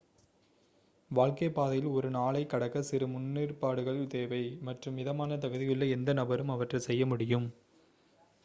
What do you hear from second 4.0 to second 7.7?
தேவை மற்றும் மிதமான தகுதியுள்ள எந்த நபரும் அவற்றை செய்ய முடியும்